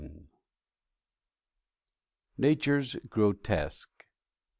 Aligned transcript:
]NATURE'S 2.39 2.95
GROTESQUE. 3.07 4.07